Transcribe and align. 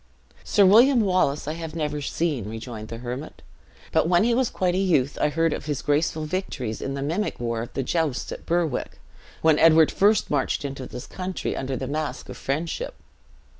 "Sir 0.43 0.65
William 0.65 1.01
Wallace 1.01 1.47
I 1.47 1.53
never 1.75 1.97
have 1.97 2.05
seen," 2.07 2.49
rejoined 2.49 2.87
the 2.87 2.97
hermit; 2.97 3.43
"but, 3.91 4.07
when 4.09 4.23
he 4.23 4.33
was 4.33 4.49
quite 4.49 4.73
a 4.73 4.77
youth, 4.79 5.15
I 5.21 5.29
heard 5.29 5.53
of 5.53 5.65
his 5.67 5.83
graceful 5.83 6.25
victories 6.25 6.81
in 6.81 6.95
the 6.95 7.03
mimic 7.03 7.39
war 7.39 7.61
of 7.61 7.73
the 7.73 7.83
jousts 7.83 8.31
at 8.31 8.47
Berwick, 8.47 8.99
when 9.43 9.59
Edward 9.59 9.91
first 9.91 10.31
marched 10.31 10.65
into 10.65 10.87
this 10.87 11.05
country 11.05 11.55
under 11.55 11.77
the 11.77 11.85
mask 11.85 12.29
of 12.29 12.37
friendship. 12.37 12.95